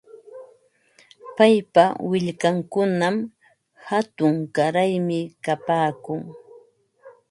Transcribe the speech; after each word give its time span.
Paypa 1.35 1.83
willkankunam 2.09 3.15
hatun 3.89 4.35
qaraymi 4.55 5.19
kapaakun. 5.45 6.21